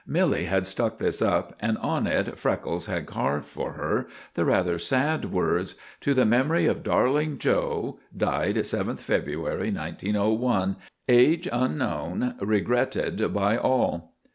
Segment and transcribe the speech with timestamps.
[0.07, 4.79] Minnie had stuck this up, and on it Freckles had carved for her the rather
[4.79, 10.77] sad words— "_To the memory of darling 'Joe,' died 7th February, 1901.
[11.07, 12.33] Age unknown.
[12.41, 14.15] Regretted by all.